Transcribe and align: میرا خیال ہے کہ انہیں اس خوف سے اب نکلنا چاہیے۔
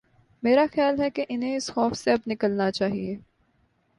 میرا 0.43 0.65
خیال 0.73 1.01
ہے 1.01 1.09
کہ 1.09 1.25
انہیں 1.29 1.55
اس 1.55 1.71
خوف 1.71 1.97
سے 1.97 2.11
اب 2.11 2.19
نکلنا 2.27 2.71
چاہیے۔ 2.71 3.17